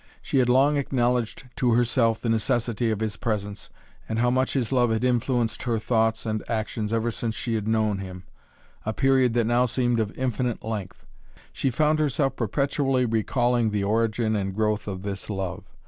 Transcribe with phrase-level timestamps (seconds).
[0.23, 3.69] She had long acknowledged to herself the necessity of his presence,
[4.09, 7.67] and how much his love had influenced her thoughts and actions ever since she had
[7.67, 8.23] known him
[8.83, 11.05] a period that now seemed of infinite length.
[11.53, 15.65] She found herself perpetually recalling the origin and growth of this love.